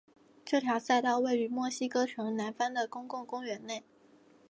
[0.43, 3.83] 这条赛道位于墨西哥城南方的的公共公园内。